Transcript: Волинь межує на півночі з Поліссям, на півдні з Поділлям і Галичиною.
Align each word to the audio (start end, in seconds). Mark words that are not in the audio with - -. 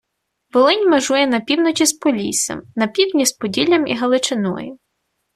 Волинь 0.53 0.89
межує 0.89 1.27
на 1.27 1.39
півночі 1.39 1.85
з 1.85 1.93
Поліссям, 1.93 2.61
на 2.75 2.87
півдні 2.87 3.25
з 3.25 3.31
Поділлям 3.31 3.87
і 3.87 3.95
Галичиною. 3.95 4.77